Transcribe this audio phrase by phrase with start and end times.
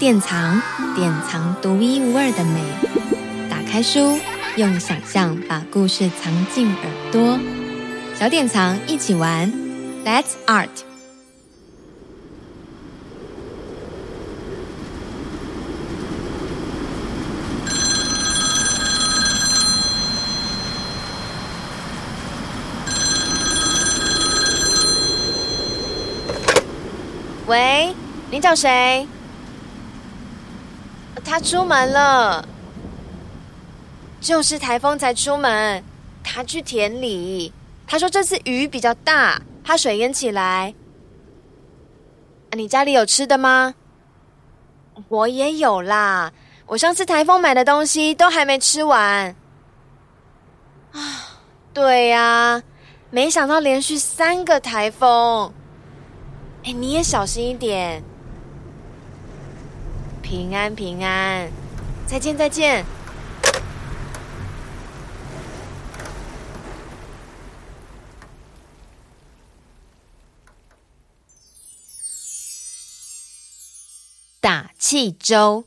[0.00, 0.62] 典藏，
[0.96, 2.62] 典藏独一无二的美。
[3.50, 4.18] 打开书，
[4.56, 7.38] 用想象把故事藏进耳朵。
[8.18, 9.52] 小典藏，一起玩
[10.02, 10.70] ，Let's Art。
[27.46, 27.94] 喂，
[28.30, 29.06] 你找谁？
[31.30, 32.44] 他出门了，
[34.20, 35.80] 就是台风才出门。
[36.24, 37.52] 他去田里，
[37.86, 40.74] 他说这次雨比较大，怕水淹起来。
[42.50, 43.76] 你家里有吃的吗？
[45.06, 46.32] 我也有啦，
[46.66, 49.36] 我上次台风买的东西都还没吃完。
[50.90, 50.98] 啊，
[51.72, 52.60] 对呀，
[53.10, 55.52] 没想到连续三个台风。
[56.64, 58.02] 哎，你也小心一点。
[60.30, 61.50] 平安平安，
[62.06, 62.86] 再见再见。
[74.40, 75.64] 打气周，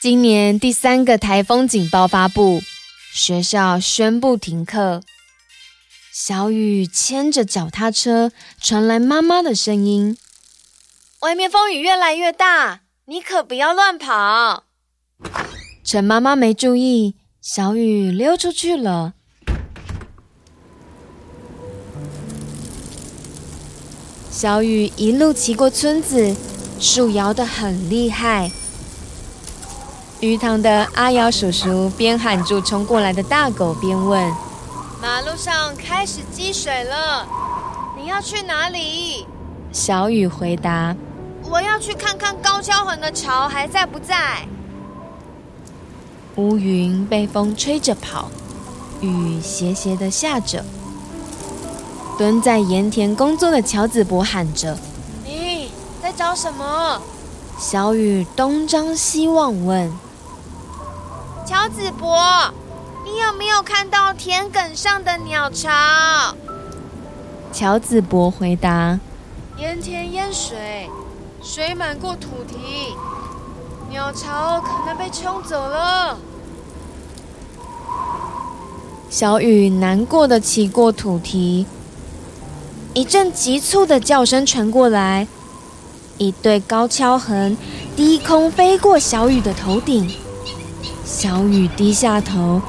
[0.00, 2.62] 今年第三个台风警报发布，
[3.12, 5.02] 学校宣布停课。
[6.12, 10.18] 小雨牵着脚踏车，传来妈妈的声音
[11.22, 14.64] ：“外面风雨越来越大，你可不要乱跑。”
[15.84, 19.14] 趁妈妈没注意，小雨溜出去了。
[24.32, 26.34] 小雨一路骑过村子，
[26.80, 28.50] 树摇得很厉害。
[30.18, 34.49] 鱼塘的阿瑶叔叔边喊住冲过来的大狗，边问。
[35.00, 37.26] 马路上开始积水了，
[37.96, 39.26] 你要去哪里？
[39.72, 40.94] 小雨回答
[41.42, 44.46] ：“我要去看看高跷横的巢还在不在。”
[46.36, 48.30] 乌云被风吹着跑，
[49.00, 50.62] 雨斜斜的下着。
[52.18, 54.76] 蹲在盐田工作的乔子博喊着
[55.24, 55.70] ：“你
[56.02, 57.00] 在找什么？”
[57.58, 59.90] 小雨东张西望问
[61.46, 62.52] ：“乔子博。”
[63.04, 66.34] 你有没有看到田埂上的鸟巢？
[67.52, 69.00] 乔子博回答
[69.58, 70.88] ：“淹田淹水，
[71.42, 72.94] 水满过土堤，
[73.88, 76.18] 鸟巢可能被冲走了。”
[79.08, 81.66] 小雨难过的骑过土堤，
[82.92, 85.26] 一阵急促的叫声传过来，
[86.18, 87.56] 一对高跷横
[87.96, 90.14] 低空飞过小雨的头顶，
[91.04, 92.60] 小雨低下头。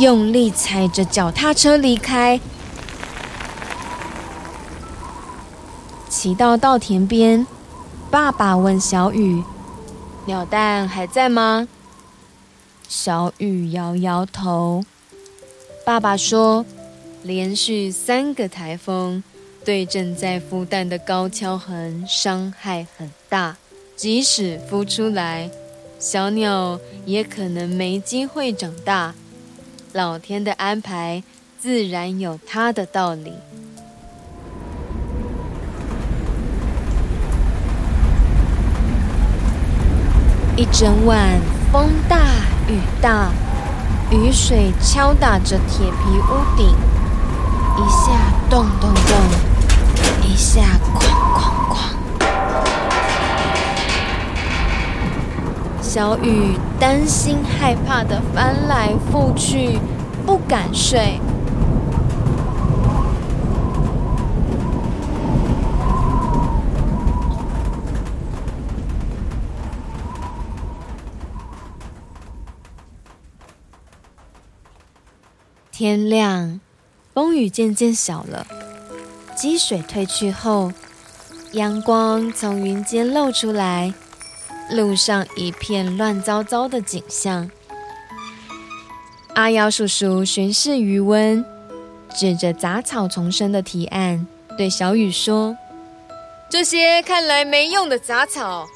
[0.00, 2.40] 用力踩着脚踏车离开，
[6.08, 7.46] 骑到稻田边，
[8.10, 9.44] 爸爸问小雨
[10.24, 11.68] ：“鸟蛋还在吗？”
[12.88, 14.82] 小雨摇摇头。
[15.84, 16.64] 爸爸说
[17.22, 19.22] ：“连续三个台风
[19.66, 23.58] 对正在孵蛋的高跷痕伤害很大，
[23.96, 25.50] 即使孵出来，
[25.98, 29.14] 小鸟也可能没机会长大。”
[29.92, 31.22] 老天的安排
[31.58, 33.32] 自然有他的道理。
[40.56, 41.40] 一整晚
[41.72, 42.18] 风大
[42.68, 43.30] 雨大，
[44.10, 46.66] 雨水敲打着铁皮屋顶，
[47.76, 48.12] 一下
[48.50, 49.16] 咚咚咚，
[50.22, 50.60] 一下
[50.94, 51.00] 哐
[51.34, 51.59] 哐
[55.92, 59.76] 小雨担心害怕的翻来覆去，
[60.24, 61.18] 不敢睡。
[75.72, 76.60] 天亮，
[77.12, 78.46] 风雨渐渐小了，
[79.34, 80.72] 积水退去后，
[81.50, 83.92] 阳光从云间露出来。
[84.70, 87.50] 路上一片乱糟糟的景象。
[89.34, 91.44] 阿瑶叔叔巡视余温，
[92.16, 94.26] 指着杂草丛生的堤岸，
[94.56, 95.56] 对小雨说
[96.50, 98.66] ：“这些看来没用的杂草，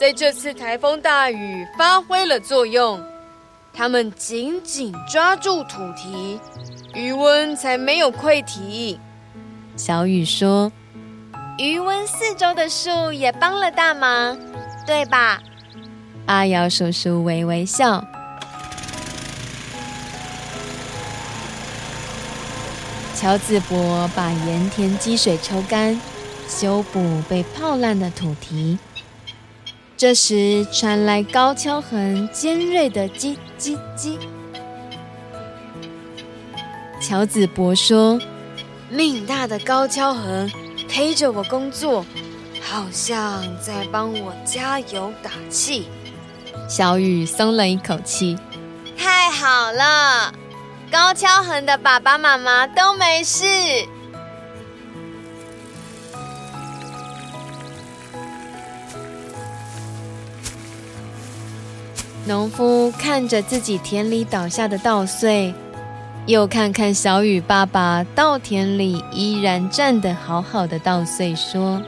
[0.00, 3.02] 在这次台风大雨发挥了作用，
[3.72, 6.38] 它们紧紧抓住土堤，
[6.94, 8.98] 余温才没有溃堤。”
[9.76, 10.70] 小雨说
[11.58, 14.38] ：“余温四周的树也帮了大忙，
[14.86, 15.40] 对吧？”
[16.26, 18.04] 阿瑶叔叔微微笑。
[23.14, 25.98] 乔子博把盐田积水抽干，
[26.48, 28.78] 修补被泡烂的土堤。
[29.96, 34.18] 这时传来高跷横尖锐的“叽叽叽”。
[37.00, 38.20] 乔子博说
[38.90, 40.50] ：“命大的高跷横
[40.88, 42.04] 陪着我工作，
[42.64, 45.86] 好像在帮我加油打气。”
[46.68, 48.38] 小雨松了一口气。
[48.96, 50.32] 太好了！
[50.90, 53.44] 高跷横的爸爸妈妈都没事。
[62.26, 65.52] 农夫看着自己田里倒下的稻穗，
[66.26, 71.82] 又看看小雨爸爸稻田里依然站得好好的稻穗，说：“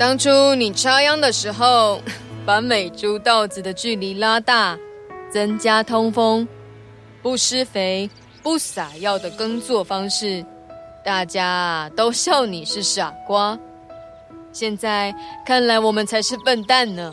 [0.00, 2.00] 当初你插秧的时候，
[2.46, 4.78] 把每株稻子的距离拉大，
[5.30, 6.48] 增加通风，
[7.20, 8.08] 不施肥。”
[8.42, 10.42] 不撒药的耕作方式，
[11.04, 13.58] 大家都笑你是傻瓜。
[14.50, 15.14] 现在
[15.44, 17.12] 看来，我们才是笨蛋呢。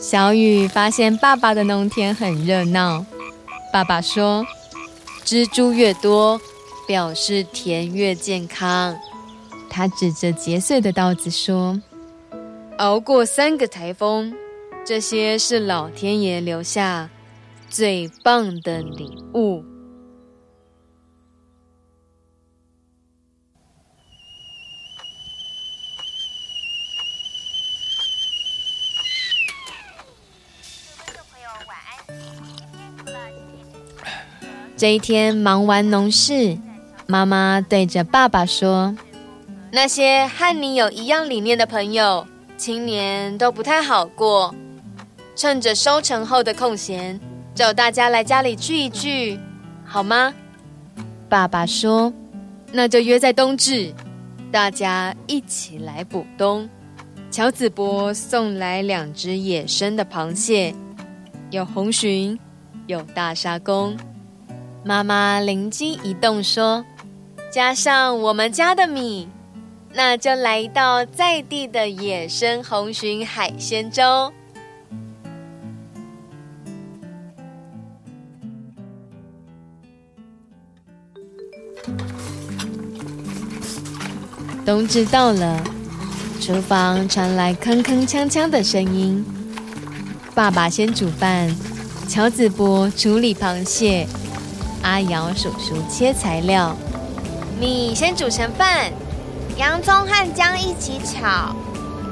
[0.00, 3.06] 小雨发现爸爸的农田很热闹。
[3.72, 4.44] 爸爸说
[5.24, 6.40] ：“蜘蛛越多，
[6.86, 8.98] 表示田越健康。”
[9.68, 11.80] 他指着结穗的稻子说
[12.78, 14.34] ：“熬过三个台风。”
[14.84, 17.08] 这些是老天爷留下
[17.70, 19.64] 最棒的礼物。
[34.76, 36.58] 这一天忙完农事，
[37.12, 38.96] 妈妈对着爸爸说
[39.70, 42.26] ：“那些和你有一样理念的朋友，
[42.56, 44.54] 今年都不太好过。”
[45.36, 47.20] 趁着收成后的空闲，
[47.54, 49.38] 找大家来家里聚一聚，
[49.84, 50.32] 好吗？
[51.28, 52.10] 爸爸说
[52.72, 53.92] ：“那就约在冬至，
[54.50, 56.66] 大家一起来补冬。”
[57.30, 60.74] 乔子伯送来两只野生的螃蟹，
[61.50, 62.38] 有红鲟，
[62.86, 63.94] 有大沙公。
[64.82, 66.82] 妈妈灵机一动说
[67.52, 69.28] ：“加上我们家的米，
[69.92, 74.32] 那就来一道在地的野生红鲟海鲜粥。”
[84.64, 85.62] 冬至到了，
[86.40, 89.22] 厨房传来铿铿锵锵的声音。
[90.34, 91.54] 爸爸先煮饭，
[92.08, 94.06] 乔子伯处理螃蟹，
[94.80, 96.74] 阿瑶叔叔切材料。
[97.62, 98.90] 米先煮成饭，
[99.56, 101.54] 洋葱和姜一起炒，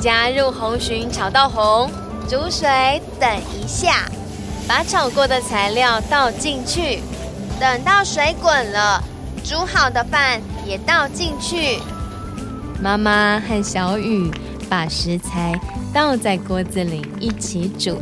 [0.00, 1.90] 加入红鲟炒到红，
[2.28, 4.08] 煮水等一下，
[4.68, 7.02] 把炒过的材料倒进去，
[7.58, 9.02] 等到水滚了，
[9.42, 11.80] 煮好的饭也倒进去。
[12.80, 14.30] 妈妈和小雨
[14.68, 15.60] 把食材
[15.92, 18.00] 倒在锅子里一起煮，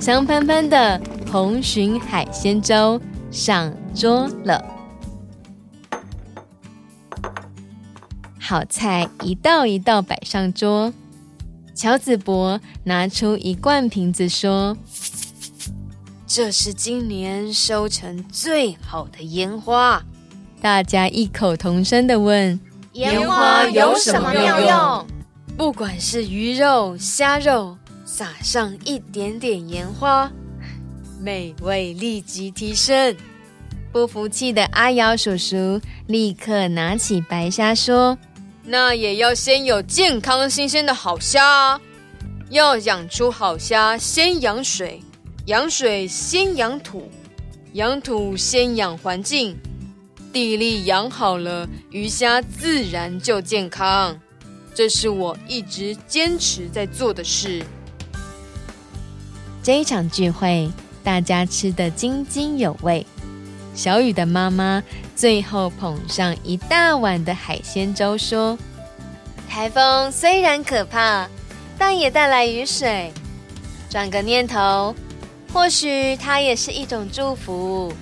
[0.00, 1.00] 香喷喷的
[1.34, 4.64] 红鲟海鲜粥上桌了。
[8.38, 10.94] 好菜一道一道摆上桌，
[11.74, 14.76] 乔子博拿出一罐瓶子说
[16.24, 20.04] ：“这是今年收成最好的烟花。”
[20.62, 22.60] 大家异口同声的问
[22.94, 25.06] ：“烟花有什么妙用？”
[25.58, 30.30] 不管是鱼肉、虾肉，撒上一点点盐花，
[31.20, 33.16] 美味立即提升。
[33.92, 38.18] 不服气的阿瑶叔叔立刻拿起白虾说
[38.64, 41.80] ：“那也要先有健康新鲜的好虾，
[42.50, 45.00] 要养出好虾，先养水，
[45.46, 47.10] 养水先养土，
[47.74, 49.56] 养土先养环境。”
[50.32, 54.18] 地力养好了，鱼虾自然就健康。
[54.74, 57.64] 这是我一直坚持在做的事。
[59.62, 60.68] 这一场聚会，
[61.04, 63.06] 大家吃得津津有味。
[63.74, 64.82] 小雨的妈妈
[65.14, 68.58] 最后捧上一大碗的海鲜粥，说
[69.48, 71.28] ：“台风虽然可怕，
[71.76, 73.12] 但也带来雨水，
[73.90, 74.94] 转个念头，
[75.52, 77.92] 或许它也是一种祝福。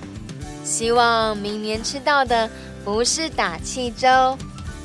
[0.63, 2.49] 希望明年吃到的
[2.85, 4.37] 不是打气粥，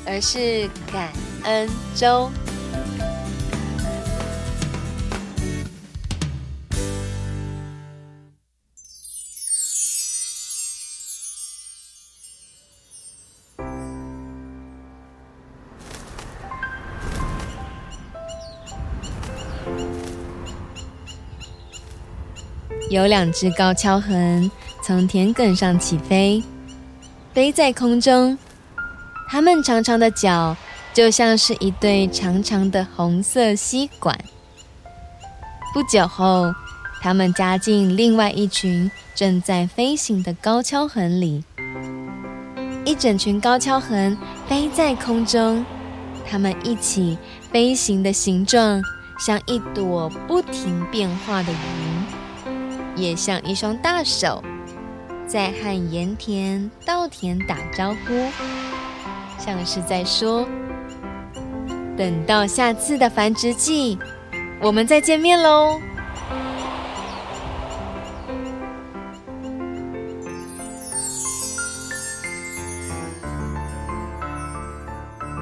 [0.05, 1.09] 而是感
[1.43, 2.29] 恩粥。
[22.89, 24.49] 有两只高跷鴟
[24.83, 26.43] 从田埂上起飞，
[27.31, 28.35] 飞在空中。
[29.29, 30.57] 它们长长的脚
[30.91, 34.17] 就像是一对长长的红色吸管。
[35.71, 36.51] 不久后，
[36.99, 41.43] 它们加进另外一群正在飞行的高跷鴟里。
[42.85, 44.17] 一整群高跷鴟
[44.47, 45.63] 飞在空中，
[46.27, 47.19] 它们一起
[47.51, 48.81] 飞行的形状
[49.19, 52.18] 像一朵不停变化的云。
[52.99, 54.43] 也像一双大手，
[55.25, 58.29] 在和盐田、稻田打招呼，
[59.37, 60.45] 像是在说
[61.95, 63.97] ：“等到下次的繁殖季，
[64.61, 65.79] 我们再见面喽。”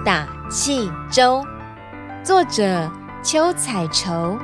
[0.05, 1.43] 打气粥，
[2.23, 2.89] 作者
[3.21, 4.37] 邱彩绸，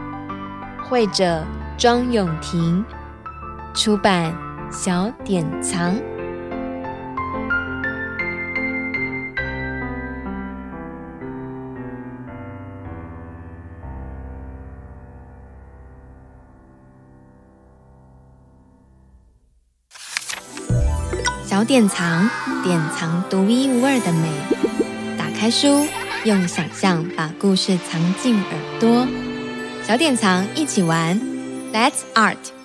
[0.89, 1.45] 绘者
[1.77, 2.83] 庄永婷。
[3.73, 4.33] 出版
[4.71, 5.95] 小典藏。
[21.43, 22.29] 小典藏，
[22.63, 24.31] 典藏独一无二的美。
[25.17, 25.87] 打开书，
[26.25, 29.07] 用想象把故事藏进耳朵。
[29.83, 31.19] 小典藏，一起玩
[31.73, 32.62] ，Let's Art。